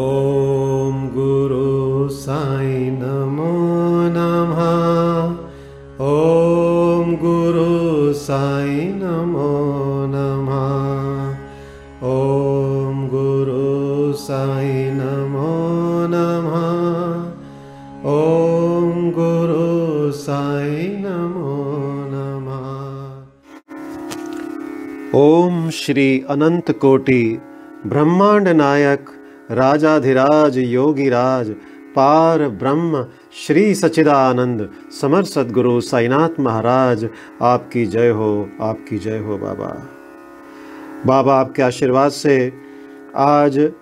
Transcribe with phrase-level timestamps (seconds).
[0.00, 3.48] ॐ गुरु साई नमो
[4.12, 4.60] नमः।
[6.04, 9.48] ॐ गुरु साई नमो
[10.12, 10.62] नमः।
[12.12, 15.52] ॐ गुरु साई नमो
[16.14, 16.64] नमः।
[18.16, 21.56] ॐ गुरु साई नमो
[22.14, 22.68] नमः।
[25.24, 27.24] ओम श्री अनंत कोटि
[27.86, 29.18] ब्रह्मांड नायक
[29.52, 31.50] राजाधिराज, योगीराज,
[31.96, 33.06] पार ब्रह्म,
[33.46, 34.70] श्री सचिदानंद
[35.00, 37.08] समर सदगुरु साईनाथ महाराज,
[37.42, 39.88] आपकी जय हो, आपकी जय हो बाबा।
[41.06, 42.52] बाबा आपके आशीर्वाद से
[43.16, 43.72] आज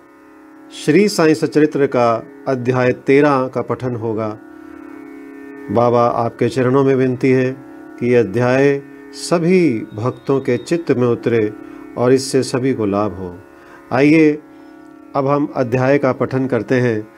[0.84, 4.29] श्री साई सचरित्र का अध्याय तेरह का पठन होगा।
[5.71, 7.51] बाबा आपके चरणों में विनती है
[8.01, 8.82] कि यह अध्याय
[9.12, 11.52] सभी भक्तों के चित्त में उतरे
[11.98, 13.37] और इससे सभी को लाभ हो।
[13.93, 14.43] आइए
[15.16, 17.09] अब हम अध्याय का पठन करते हैं।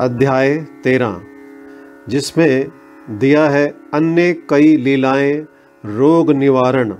[0.00, 1.20] अध्याय तेरह।
[2.08, 2.72] जिसमें
[3.10, 5.46] दिया है, अन्य कई लीलाएँ,
[5.86, 6.90] रोग निवारण।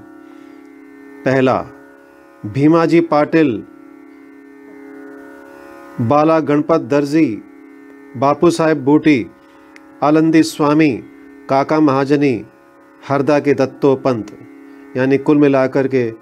[1.24, 1.66] पहला,
[2.46, 3.64] भीमाजी पाटिल,
[6.00, 7.42] बाला गणपत दर्जी,
[8.16, 9.26] बापू साहेब बूटी,
[10.02, 11.02] आलंदी स्वामी,
[11.48, 12.44] काका महाजनी,
[13.08, 14.26] हरदा के दत्तो पंत,
[14.96, 16.12] यानी कुल मिलाकर के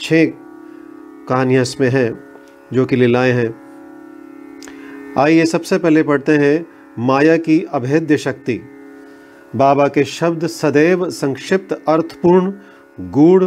[0.00, 0.26] छः
[1.28, 2.31] कहानियाँ इसमें हैं।
[2.72, 3.54] जो कि लीलाएँ हैं।
[5.18, 6.66] आइए सबसे पहले पढ़ते हैं
[6.98, 8.60] माया की अभेद्य शक्ति।
[9.56, 12.52] बाबा के शब्द सदैव संक्षिप्त अर्थपूर्ण,
[13.10, 13.44] गूढ़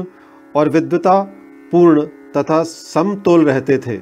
[0.55, 1.21] और विद्वता
[1.71, 2.01] पूर्ण
[2.37, 3.97] तथा समतोल रहते थे।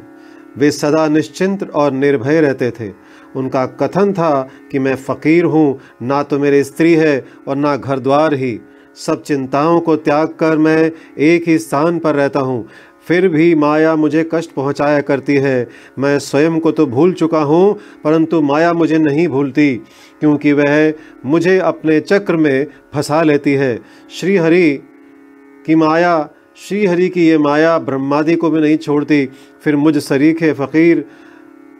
[0.58, 2.92] वे सदा निश्चिंत और निर्भय रहते थे।
[3.36, 8.00] उनका कथन था कि मैं फ़कीर हूँ, ना तो मेरे स्त्री है और ना घर
[8.00, 8.60] द्वार ही।
[8.96, 12.68] सब चिंताओं को त्याग कर मैं एक ही स्थान पर रहता हूँ।
[13.08, 15.68] फिर भी माया मुझे कष्ट पहुँचाया करती है।
[16.00, 19.76] मैं स्वयं को तो भूल चुका हूँ, परंतु माया मुझे नहीं भूलती,
[20.20, 20.94] क्योंकि वह
[21.26, 23.80] मुझे अपने चक्र में फंसा लेती है।
[24.12, 24.80] श्री हरि
[25.66, 29.26] की माया श्री हरि की ये माया ब्रह्मादि को भी नहीं छोड़ती,
[29.64, 31.00] फिर मुझ सरीखे फ़कीर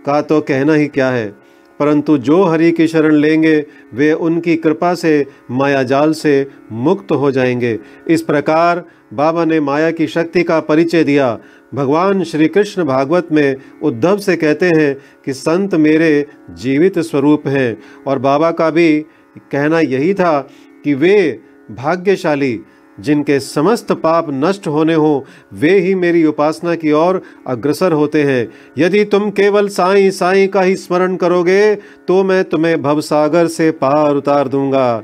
[0.06, 1.43] का तो कहना ही क्या है?
[1.80, 7.32] परंतु जो हरि की शरण लेंगे, वे उनकी कृपा से, माया जाल से मुक्त हो
[7.32, 11.40] जाएँगे। इस प्रकार बाबा ने माया की शक्ति का परिचय दिया।
[11.76, 17.78] भगवान श्री कृष्ण भागवत में उद्धव से कहते हैं कि, संत मेरे जीवित स्वरूप हैं।
[18.08, 19.06] और बाबा का भी
[19.52, 20.50] कहना यही था
[20.84, 21.40] कि वे
[21.72, 22.60] भाग्यशाली
[22.98, 25.22] जिनके समस्त पाप नष्ट होने हों,
[25.54, 30.62] वे ही मेरी उपासना की ओर अग्रसर होते हैं। यदि तुम केवल साईं साईं का
[30.62, 31.76] ही स्मरण करोगे
[32.08, 35.04] तो मैं तुम्हें भवसागर से पार उतार दूँगा।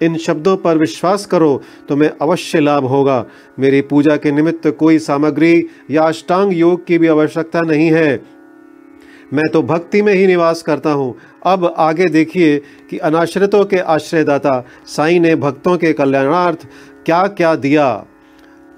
[0.00, 3.24] इन शब्दों पर विश्वास करो, तुम्हें अवश्य लाभ होगा।
[3.58, 8.20] मेरी पूजा के निमित्त कोई सामग्री या अष्टांग योग की भी आवश्यकता नहीं है।
[9.32, 12.56] मैं तो भक्ति में ही निवास करता हूँ अब आगे देखिए
[12.90, 16.66] कि अनाश्रितों के आश्रयदाता साईं ने भक्तों के कल्याणार्थ
[17.06, 17.86] क्या क्या दिया।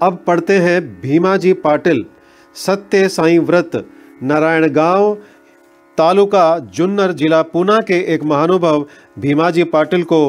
[0.01, 2.05] अब पढ़ते हैं भीमाजी पाटिल,
[2.55, 3.71] सत्य साईं व्रत
[4.23, 5.13] नारायण गाँव
[5.97, 8.85] तालुका जुन्नर जिला पूना के एक महानुभव
[9.19, 10.21] भीमाजी पाटिल को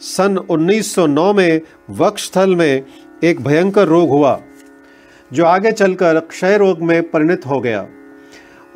[0.00, 2.84] सन 1909 में वक्षस्थल में
[3.24, 4.40] एक भयंकर रोग हुआ,
[5.32, 7.86] जो आगे चलकर क्षय रोग में परिणत हो गया।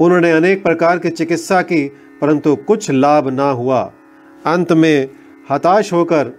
[0.01, 1.87] उन्होंने अनेक प्रकार की चिकित्सा की
[2.21, 3.83] परंतु कुछ लाभ ना हुआ।
[4.47, 5.09] अंत में
[5.51, 6.33] हताश होकर,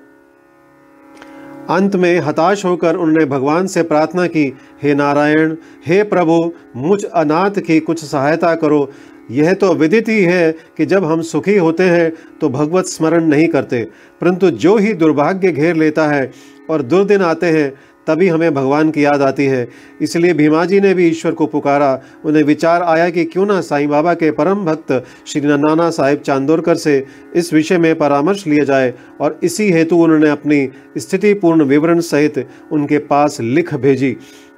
[1.69, 4.45] अंत में हताश होकर उन्होंने भगवान से प्रार्थना की,
[4.83, 5.55] हे नारायण,
[5.87, 8.89] हे प्रभु, मुझ अनाथ की कुछ सहायता करो।
[9.31, 13.47] यह तो विदित ही है कि जब हम सुखी होते हैं तो भगवत स्मरण नहीं
[13.47, 13.83] करते।
[14.21, 16.31] परंतु जो ही दुर्भाग्य घेर लेता है
[16.69, 17.73] और दुर्दिन आते हैं
[18.07, 19.67] तभी हमें भगवान की याद आती है।
[20.01, 23.87] इसलिए भीमा जी ने भी ईश्वर को पुकारा। उन्हें विचार आया कि क्यों ना साईं
[23.89, 24.91] बाबा के परम भक्त
[25.27, 27.05] श्री नाना साहिब चांदोरकर से
[27.35, 30.67] इस विषय में परामर्श लिया जाए और इसी हेतु उन्होंने अपनी
[30.97, 34.15] स्थितिपूर्ण विवरण सहित उनके पास लिख भेजी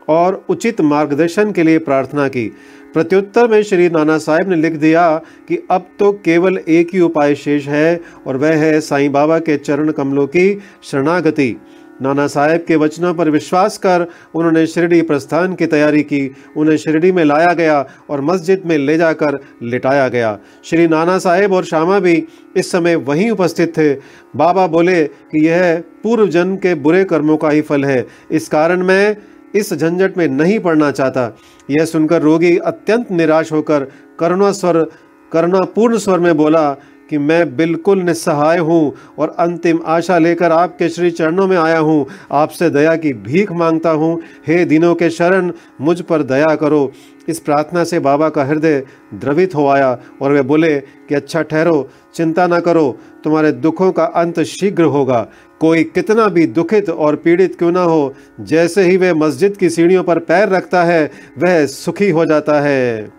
[0.09, 2.45] और उचित मार्गदर्शन के लिए प्रार्थना की।
[2.93, 5.15] प्रत्युत्तर में श्री नाना साहेब ने लिख दिया
[5.47, 9.57] कि अब तो केवल एक ही उपाय शेष है और वह है साईं बाबा के
[9.57, 11.55] चरण कमलों की शरणागति।
[12.01, 14.05] नाना साहेब के वचनों पर विश्वास कर
[14.35, 18.97] उन्होंने शिरडी प्रस्थान की तैयारी की। उन्हें शिरडी में लाया गया और मस्जिद में ले
[18.97, 23.93] जाकर लिटाया गया। श्री नाना साहेब और श्यामा भी इस समय वहीं उपस्थित थे।
[24.35, 28.83] बाबा बोले कि यह पूर्व जन्म के बुरे कर्मों का ही फल है। इस कारण
[28.83, 29.17] मैं
[29.55, 31.37] इस झंझट में नहीं पड़ना चाहता।
[31.69, 33.87] यह सुनकर रोगी अत्यंत निराश होकर
[34.19, 34.85] करुणा स्वर
[35.31, 36.71] करुणापूर्ण स्वर में बोला
[37.09, 42.05] कि मैं बिल्कुल निस्सहाय हूँ और अंतिम आशा लेकर आपके श्री चरणों में आया हूँ।
[42.31, 45.51] आपसे दया की भीख माँगता हूँ। हे दिनों के शरण,
[45.81, 46.91] मुझ पर दया करो।
[47.29, 48.83] इस प्रार्थना से बाबा का हृदय
[49.13, 54.03] द्रवित हो आया और वे बोले कि अच्छा ठहरो, चिंता ना करो, तुम्हारे दुखों का
[54.05, 55.27] अंत शीघ्र होगा।
[55.59, 60.03] कोई कितना भी दुखित और पीड़ित क्यों ना हो, जैसे ही वह मस्जिद की सीढ़ियों
[60.03, 63.16] पर पैर रखता है, वह सुखी हो जाता है।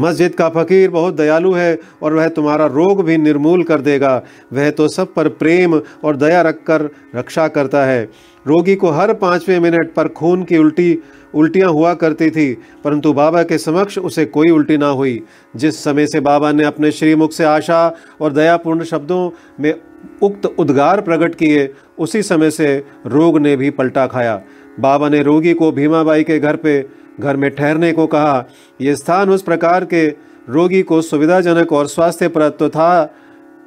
[0.00, 4.70] मस्जिद का फकीर बहुत दयालु है और वह तुम्हारा रोग भी निर्मूल कर देगा। वह
[4.70, 8.02] तो सब पर प्रेम और दया रखकर रक्षा करता है।
[8.46, 10.98] रोगी को हर पाँचवें मिनट पर खून की उल्टी,
[11.34, 12.52] उल्टियाँ हुआ करती थी,
[12.84, 15.20] परंतु बाबा के समक्ष उसे कोई उल्टी ना हुई।
[15.56, 19.30] जिस समय से बाबा ने अपने श्रीमुख से आशा और दयापूर्ण शब्दों
[19.60, 19.74] में
[20.22, 21.68] उक्त उद्गार प्रकट किए,
[21.98, 24.40] उसी समय से रोग ने भी पलटा खाया।
[24.80, 26.80] बाबा ने रोगी को भीमाबाई के घर पे
[27.20, 28.44] घर में ठहरने को कहा।
[28.80, 30.06] यह स्थान उस प्रकार के
[30.48, 33.04] रोगी को सुविधाजनक और स्वास्थ्यप्रद तो था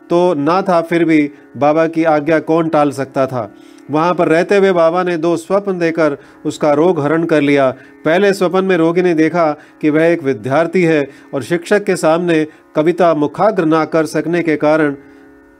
[0.09, 3.51] तो ना था फिर भी बाबा की आज्ञा कौन टाल सकता था।
[3.91, 7.69] वहाँ पर रहते हुए बाबा ने दो स्वप्न देकर उसका रोग हरण कर लिया।
[8.05, 9.51] पहले स्वप्न में रोगी ने देखा
[9.81, 12.45] कि वह एक विद्यार्थी है और शिक्षक के सामने
[12.75, 14.95] कविता मुखाग्र ना कर सकने के कारण,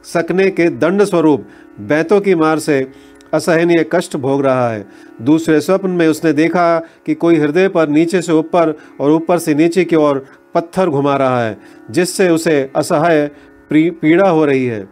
[0.05, 1.47] सकने के दंड स्वरूप,
[1.79, 2.85] बैतों की मार से
[3.33, 4.86] असहनीय कष्ट भोग रहा है।
[5.22, 9.56] दूसरे स्वप्न में उसने देखा कि कोई हृदय पर नीचे से ऊपर और ऊपर से
[9.56, 11.57] नीचे की ओर पत्थर घुमा रहा है,
[11.92, 13.30] जिससे उसे असहाय
[13.72, 14.88] पीड़ा हो रही है।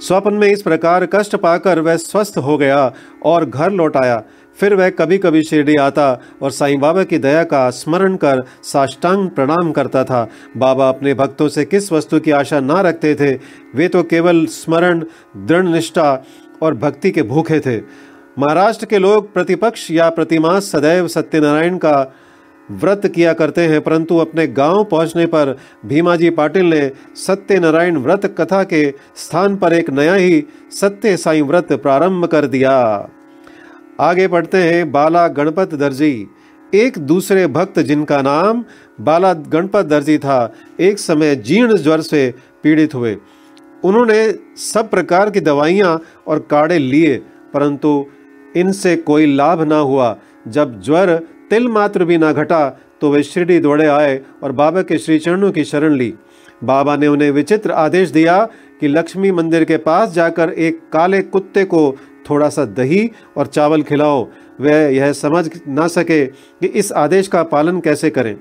[0.00, 2.92] स्वप्न में इस प्रकार कष्ट पाकर वह स्वस्थ हो गया
[3.24, 4.22] और घर लौट आया।
[4.58, 6.06] फिर वह कभी कभी शिरडी आता
[6.42, 11.48] और साईं बाबा की दया का स्मरण कर साष्टांग प्रणाम करता था। बाबा अपने भक्तों
[11.48, 13.32] से किस वस्तु की आशा ना रखते थे,
[13.74, 15.04] वे तो केवल स्मरण,
[15.36, 16.14] दृढ़ निष्ठा
[16.62, 17.80] और भक्ति के भूखे थे।
[18.38, 22.12] महाराष्ट्र के लोग प्रतिपक्ष या प्रतिमास सदैव सत्यनारायण का
[22.68, 25.56] व्रत किया करते हैं, परंतु अपने गाँव पहुँचने पर
[25.86, 31.72] भीमाजी पाटिल ने सत्यनारायण व्रत कथा के स्थान पर एक नया ही सत्य साई व्रत
[31.72, 32.76] प्रारंभ कर दिया।
[34.00, 36.26] आगे पढ़ते हैं बाला गणपत दर्जी।
[36.72, 38.64] एक दूसरे भक्त जिनका नाम
[39.00, 43.16] बाला गणपत दर्जी था, एक समय जीर्ण ज्वर से पीड़ित हुए।
[43.84, 44.32] उन्होंने
[44.62, 47.16] सब प्रकार की दवाइयाँ और काढ़े लिए,
[47.54, 48.04] परंतु
[48.54, 50.16] इनसे कोई लाभ ना हुआ।
[50.48, 51.16] जब ज्वर
[51.50, 52.68] तिल मात्र भी ना घटा
[53.00, 56.12] तो वे शिरडी दौड़े आए और बाबा के श्री चरणों की शरण ली।
[56.64, 58.38] बाबा ने उन्हें विचित्र आदेश दिया
[58.80, 61.90] कि लक्ष्मी मंदिर के पास जाकर एक काले कुत्ते को
[62.30, 64.26] थोड़ा सा दही और चावल खिलाओ।
[64.60, 68.36] वे यह समझ ना सके कि इस आदेश का पालन कैसे करें।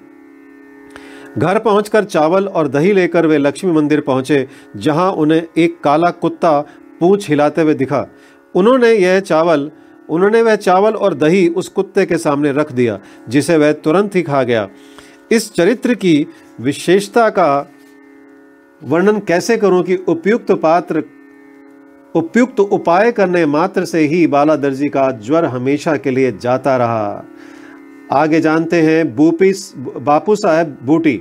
[1.37, 6.59] घर पहुंचकर चावल और दही लेकर वे लक्ष्मी मंदिर पहुँचे, जहाँ उन्हें एक काला कुत्ता
[6.99, 8.07] पूछ हिलाते हुए दिखा।
[8.55, 9.71] उन्होंने यह चावल,
[10.09, 12.99] उन्होंने वह चावल और दही उस कुत्ते के सामने रख दिया,
[13.29, 14.67] जिसे वह तुरंत ही खा गया।
[15.31, 16.27] इस चरित्र की
[16.61, 17.71] विशेषता का
[18.83, 21.03] वर्णन कैसे करूँ कि उपयुक्त पात्र,
[22.15, 27.25] उपयुक्त उपाय करने मात्र से ही बाला दर्जी का ज्वर हमेशा के लिए जाता रहा?
[28.11, 29.51] आगे जानते हैं बूपी
[29.97, 31.15] बापू साहेब बूटी।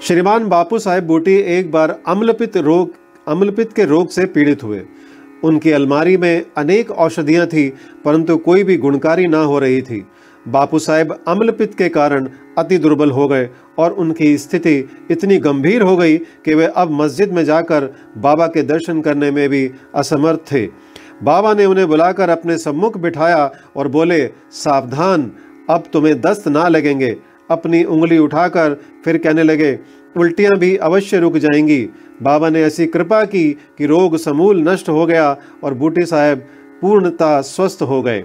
[0.00, 2.94] श्रीमान बापू साहेब बूटी एक बार अम्लपित रोग,
[3.26, 4.80] अम्लपित के रोग से पीड़ित हुए।
[5.44, 7.68] उनकी अलमारी में अनेक औषधियाँ थी,
[8.04, 10.04] परंतु कोई भी गुणकारी ना हो रही थी।
[10.46, 12.28] बापू साहेब अम्लपित के कारण
[12.58, 13.48] अति दुर्बल हो गए
[13.78, 14.76] और उनकी स्थिति
[15.10, 19.48] इतनी गंभीर हो गई कि वे अब मस्जिद में जाकर बाबा के दर्शन करने में
[19.48, 20.66] भी असमर्थ थे।
[21.22, 25.32] बाबा ने उन्हें बुलाकर अपने सम्मुख बिठाया और बोले, सावधान,
[25.70, 27.16] अब तुम्हें दस्त ना लगेंगे।
[27.50, 29.78] अपनी उंगली उठाकर फिर कहने लगे,
[30.16, 31.88] उल्टियाँ भी अवश्य रुक जाएँगी।
[32.22, 36.38] बाबा ने ऐसी कृपा की कि रोग समूल नष्ट हो गया और बूटी साहब
[36.80, 38.24] पूर्णता स्वस्थ हो गए।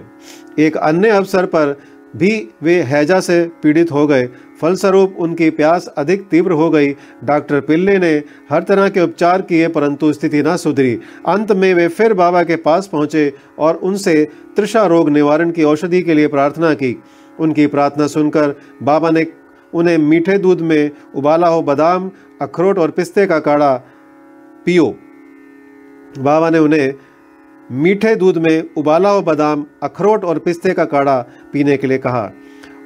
[0.58, 1.76] एक अन्य अवसर पर
[2.16, 4.26] भी वे हैजा से पीड़ित हो गए।
[4.60, 6.92] फलस्वरूप उनकी प्यास अधिक तीव्र हो गई।
[7.24, 8.12] डॉक्टर पिल्ले ने
[8.50, 12.56] हर तरह के उपचार किए, परंतु स्थिति न सुधरी। अंत में वे फिर बाबा के
[12.56, 14.24] पास पहुँचे और उनसे
[14.56, 16.96] त्रिषा रोग निवारण की औषधि के लिए प्रार्थना की।
[17.40, 19.26] उनकी प्रार्थना सुनकर बाबा ने
[19.72, 22.10] उन्हें मीठे दूध में उबाला हो बादाम,
[22.42, 23.74] अखरोट और पिस्ते का काढ़ा
[24.66, 24.86] पियो।
[26.18, 26.92] बाबा ने उन्हें
[27.70, 31.20] मीठे दूध में उबाला हुआ बादाम, अखरोट और पिस्ते का काढ़ा
[31.52, 32.30] पीने के लिए कहा,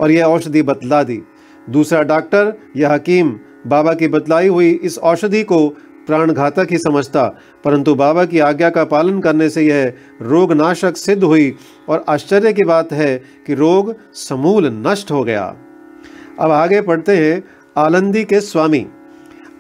[0.00, 1.22] और यह औषधि बतला दी।
[1.70, 5.68] दूसरा डॉक्टर या हकीम, बाबा की बतलाई हुई इस औषधि को
[6.06, 7.24] प्राणघातक ही समझता,
[7.64, 9.92] परंतु बाबा की आज्ञा का पालन करने से यह
[10.22, 11.54] रोग नाशक सिद्ध हुई,
[11.88, 13.16] और आश्चर्य की बात है
[13.46, 15.56] कि रोग समूल नष्ट हो गया।
[16.40, 17.42] अब आगे पढ़ते हैं
[17.76, 18.86] आलंदी के स्वामी।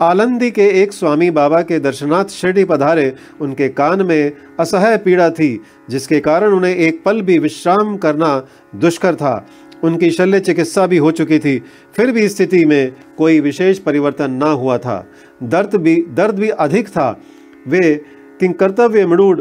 [0.02, 5.60] आलंदी के एक स्वामी बाबा के दर्शनाथ शिरडी पधारे, उनके कान में असह्य पीड़ा थी,
[5.90, 9.46] जिसके कारण उन्हें एक पल भी विश्राम करना दुष्कर था।
[9.84, 11.62] उनकी शल्य चिकित्सा भी हो चुकी थी,
[11.94, 15.06] फिर भी स्थिति में कोई विशेष परिवर्तन ना हुआ था।
[15.42, 17.20] दर्द भी दर्द भी अधिक था।
[17.68, 17.94] वे
[18.40, 19.40] किंकर्तव्य मृूढ़,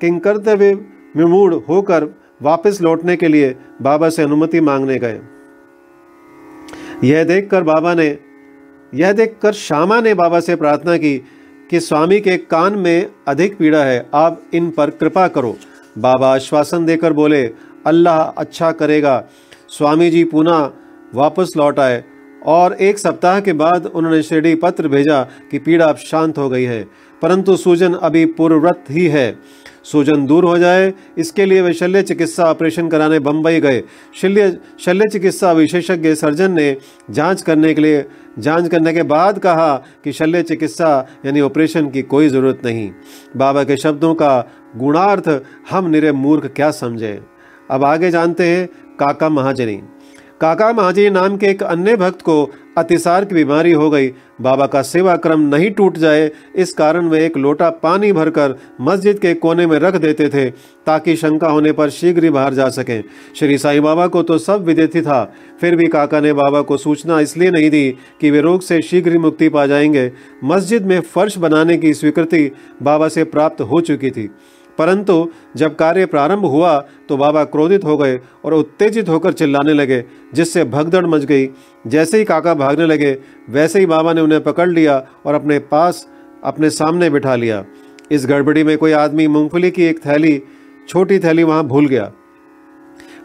[0.00, 0.72] किंकर्तव्य
[1.16, 2.08] विमूढ़ होकर
[2.42, 5.20] वापस लौटने के लिए बाबा से अनुमति मांगने गए।
[7.04, 8.08] यह देखकर बाबा ने
[8.92, 11.16] यह देखकर श्यामा ने बाबा से प्रार्थना की
[11.70, 15.56] कि स्वामी के कान में अधिक पीड़ा है, आप इन पर कृपा करो।
[15.98, 17.44] बाबा आश्वासन देकर बोले,
[17.86, 19.22] अल्लाह अच्छा करेगा।
[19.68, 20.70] स्वामी जी पुनः
[21.14, 22.02] वापस लौट आए
[22.46, 26.64] और एक सप्ताह के बाद उन्होंने शिरडी पत्र भेजा कि पीड़ा अब शांत हो गई
[26.64, 26.82] है,
[27.22, 29.30] परंतु सूजन अभी पूर्ववत ही है।
[29.92, 33.82] सूजन दूर हो जाए। इसके लिए वे शल्य चिकित्सा ऑपरेशन कराने बम्बई गए।
[34.14, 36.76] शल्य शल्य चिकित्सा विशेषज्ञ सर्जन ने
[37.10, 38.04] जाँच करने के लिए,
[38.38, 42.90] जाँच करने के बाद कहा कि शल्य चिकित्सा यानी ऑपरेशन की कोई ज़रूरत नहीं।
[43.36, 44.38] बाबा के शब्दों का
[44.76, 45.28] गुणार्थ
[45.70, 47.18] हम निरे मूर्ख क्या समझें।
[47.70, 48.66] अब आगे जानते हैं
[49.00, 49.80] काका महाजनी।
[50.40, 54.08] काका महाजी नाम के एक अन्य भक्त को अतिसार की बीमारी हो गई।
[54.40, 59.18] बाबा का सेवा क्रम नहीं टूट जाए, इस कारण वे एक लोटा पानी भरकर मस्जिद
[59.18, 60.50] के कोने में रख देते थे,
[60.86, 63.02] ताकि शंका होने पर शीघ्र ही बाहर जा सकें।
[63.36, 65.24] श्री साईं बाबा को तो सब विदित था,
[65.60, 67.90] फिर भी काका ने बाबा को सूचना इसलिए नहीं दी
[68.20, 70.10] कि वे रोग से शीघ्र ही मुक्ति पा जाएँगे।
[70.44, 72.50] मस्जिद में फर्श बनाने की स्वीकृति
[72.82, 74.30] बाबा से प्राप्त हो चुकी थी।
[74.78, 80.04] परंतु जब कार्य प्रारंभ हुआ तो बाबा क्रोधित हो गए और उत्तेजित होकर चिल्लाने लगे,
[80.34, 81.48] जिससे भगदड़ मच गई।
[81.86, 83.16] जैसे ही काका भागने लगे,
[83.50, 86.06] वैसे ही बाबा ने उन्हें पकड़ लिया और अपने पास,
[86.44, 87.64] अपने सामने बिठा लिया।
[88.10, 90.42] इस गड़बड़ी में कोई आदमी मूंगफली की एक थैली,
[90.88, 92.10] छोटी थैली वहाँ भूल गया।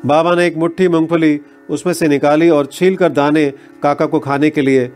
[0.06, 3.50] बाबा ने एक मुट्ठी मूंगफली उसमें से निकाली और छील कर दाने
[3.84, 4.92] काका को खाने के लिए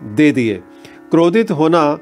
[0.00, 0.54] दे दिए।
[1.10, 1.98] क्रोधित होना,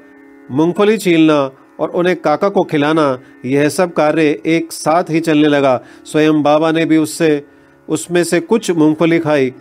[0.50, 5.80] मूंगफली छीलना और उन्हें काका को खिलाना, यह सब कार्य एक साथ ही चलने लगा।
[6.04, 7.42] स्वयं बाबा ने भी उससे,
[7.88, 9.52] उसमें से कुछ मूंगफली खाई।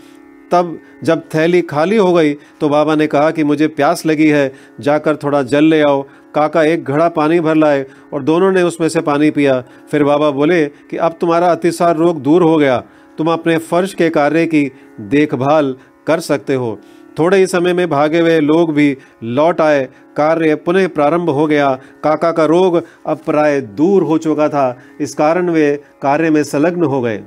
[0.51, 4.53] तब जब थैली खाली हो गई तो बाबा ने कहा कि मुझे प्यास लगी है,
[4.79, 6.01] जाकर थोड़ा जल ले आओ।
[6.35, 9.59] काका एक घड़ा पानी भर लाए और दोनों ने उसमें से पानी पिया।
[9.91, 12.77] फिर बाबा बोले कि अब तुम्हारा अतिसार रोग दूर हो गया।
[13.17, 14.63] तुम अपने फर्श के कार्य की
[15.01, 15.75] देखभाल
[16.07, 16.79] कर सकते हो।
[17.19, 21.73] थोड़े ही समय में भागे हुए लोग भी लौट आए। कार्य पुनः प्रारंभ हो गया।
[22.03, 26.83] काका का रोग अब प्राय दूर हो चुका था। इस कारण वे कार्य में संलग्न
[26.83, 27.23] हो गए।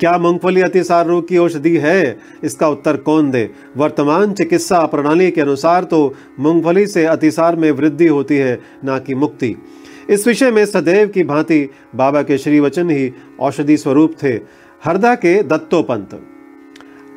[0.00, 2.18] क्या मूंगफली अतिसार रोग की औषधि है?
[2.44, 3.50] इसका उत्तर कौन दे?
[3.76, 9.14] वर्तमान चिकित्सा प्रणाली के अनुसार तो मूंगफली से अतिसार में वृद्धि होती है, ना कि
[9.14, 9.54] मुक्ति।
[10.10, 14.32] इस विषय में सदैव की भांति बाबा के श्री वचन ही औषधि स्वरूप थे।
[14.84, 16.20] हरदा के दत्तोपंत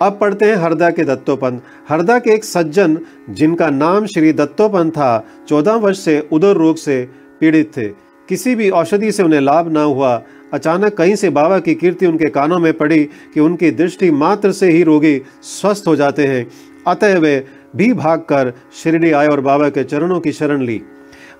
[0.02, 5.26] अब पढ़ते हैं हरदा के दत्तोपंत। हरदा के एक सज्जन, जिनका नाम श्री दत्तोपंत था,
[5.48, 7.86] चौदह वर्ष से उदर रोग से पीड़ित थे।
[8.30, 12.30] किसी भी औषधि से उन्हें लाभ न हुआ। अचानक कहीं से बाबा की कीर्ति उनके
[12.30, 16.48] कानों में पड़ी कि उनकी दृष्टि मात्र से ही रोगी स्वस्थ हो जाते हैं।
[16.88, 18.54] अतः वे भी भागकर
[18.84, 20.82] शिरडी आए और बाबा के चरणों की शरण ली।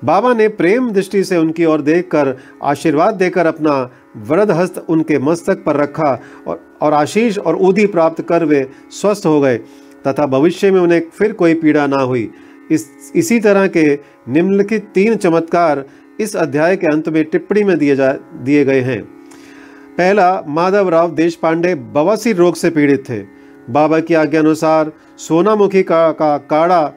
[0.04, 3.74] बाबा ने प्रेम दृष्टि से उनकी ओर देखकर आशीर्वाद देकर अपना
[4.18, 9.26] वरद हस्त उनके मस्तक पर रखा और और आशीष और ऊधी प्राप्त कर वे स्वस्थ
[9.26, 9.58] हो गए
[10.08, 12.30] तथा भविष्य में उन्हें फिर कोई पीड़ा ना हुई।
[12.72, 13.84] इस इसी तरह के
[14.30, 15.84] निम्नलिखित तीन चमत्कार
[16.20, 18.12] इस अध्याय के अंत में टिप्पणी में दिए जा
[18.44, 19.02] दिए गए हैं।
[19.98, 23.20] पहला माधव राव देश पांडे बवासीर रोग से पीड़ित थे।
[23.70, 26.94] बाबा की आज्ञा अनुसार सोनामुखी का, का काढ़ा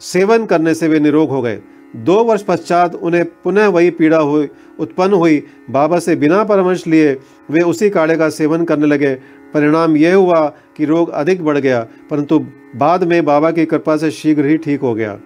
[0.00, 1.60] सेवन करने से वे निरोग हो गए।
[1.94, 7.16] दो वर्ष पश्चात उन्हें पुनः वही पीड़ा हुई, उत्पन्न हुई। बाबा से बिना परामर्श लिए
[7.50, 9.14] वे उसी काढ़े का सेवन करने लगे।
[9.54, 11.80] परिणाम यह हुआ कि रोग अधिक बढ़ गया,
[12.10, 12.38] परंतु
[12.76, 15.18] बाद में बाबा की कृपा से शीघ्र ही ठीक हो गया।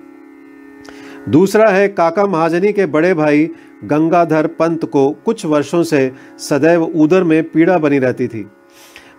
[1.28, 3.48] दूसरा है, काका महाजनी के बड़े भाई
[3.84, 8.46] गंगाधर पंत को कुछ वर्षों से सदैव उदर में पीड़ा बनी रहती थी।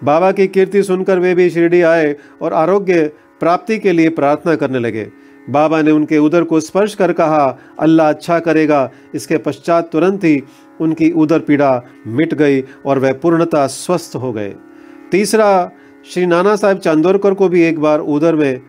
[0.03, 4.79] बाबा की कीर्ति सुनकर वे भी शिरडी आए और आरोग्य प्राप्ति के लिए प्रार्थना करने
[4.79, 5.07] लगे।
[5.49, 10.41] बाबा ने उनके उधर को स्पर्श कर कहा, अल्लाह अच्छा करेगा। इसके पश्चात तुरंत ही
[10.81, 14.55] उनकी उदर पीड़ा मिट गई और वह पूर्णतः स्वस्थ हो गए।
[15.11, 15.71] तीसरा,
[16.05, 18.61] श्री नाना साहब चांदोरकर को भी एक बार उधर में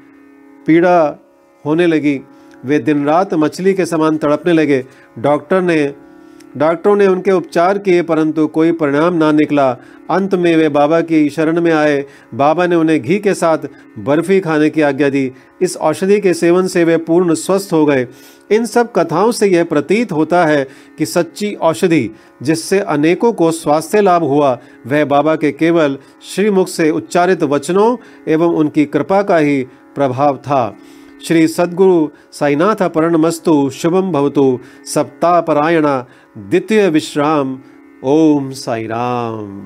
[0.67, 1.19] पीड़ा
[1.65, 2.21] होने लगी।
[2.65, 4.85] वे दिन रात मछली के समान तड़पने लगे।
[5.19, 5.95] डॉक्टर ने
[6.57, 9.71] डॉक्टरों ने उनके उपचार किए, परंतु कोई परिणाम ना निकला।
[10.11, 13.59] अंत में वे बाबा की शरण में आए। बाबा ने उन्हें घी के साथ
[13.99, 18.07] बर्फ़ी खाने की आज्ञा दी। इस औषधि के सेवन से वे पूर्ण स्वस्थ हो गए।
[18.51, 22.11] इन सब कथाओं से यह प्रतीत होता है कि सच्ची औषधि,
[22.43, 25.99] जिससे अनेकों को स्वास्थ्य लाभ हुआ, वह बाबा के केवल
[26.35, 27.97] श्रीमुख से उच्चारित वचनों
[28.29, 29.63] एवं उनकी कृपा का ही
[29.95, 30.77] प्रभाव था।
[31.25, 34.59] श्री सद्गुरु साईनाथ मस्तु शुभम भवतु।
[34.95, 36.07] सप्ताह परायणा
[36.39, 37.59] द्वितीय विश्राम।
[38.05, 39.63] ओम साई राम।